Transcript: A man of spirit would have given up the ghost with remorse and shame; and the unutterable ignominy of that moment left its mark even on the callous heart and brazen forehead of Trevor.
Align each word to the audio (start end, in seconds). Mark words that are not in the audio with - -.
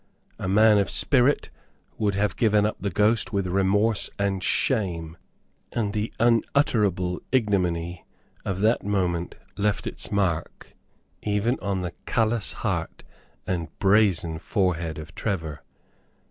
A 0.39 0.47
man 0.47 0.79
of 0.79 0.89
spirit 0.89 1.51
would 1.99 2.15
have 2.15 2.35
given 2.35 2.65
up 2.65 2.75
the 2.79 2.89
ghost 2.89 3.31
with 3.31 3.45
remorse 3.45 4.09
and 4.17 4.43
shame; 4.43 5.15
and 5.71 5.93
the 5.93 6.11
unutterable 6.19 7.21
ignominy 7.31 8.03
of 8.43 8.61
that 8.61 8.81
moment 8.83 9.35
left 9.57 9.85
its 9.85 10.11
mark 10.11 10.73
even 11.21 11.59
on 11.59 11.81
the 11.81 11.93
callous 12.07 12.51
heart 12.65 13.03
and 13.45 13.67
brazen 13.77 14.39
forehead 14.39 14.97
of 14.97 15.13
Trevor. 15.13 15.61